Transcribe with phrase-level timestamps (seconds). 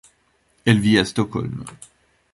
[0.65, 1.63] Elle vit à Stockholm.